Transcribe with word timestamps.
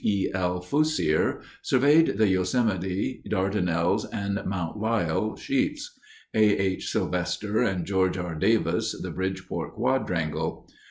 E. 0.03 0.31
L. 0.33 0.61
Feusier 0.63 1.41
surveyed 1.61 2.17
the 2.17 2.27
Yosemite, 2.27 3.21
Dardanelles, 3.29 4.03
and 4.11 4.41
Mount 4.47 4.79
Lyell 4.79 5.35
sheets; 5.35 5.91
A. 6.33 6.57
H. 6.57 6.89
Sylvester 6.89 7.61
and 7.61 7.85
George 7.85 8.17
R. 8.17 8.33
Davis, 8.33 8.99
the 8.99 9.11
Bridgeport 9.11 9.75
Quadrangle. 9.75 10.67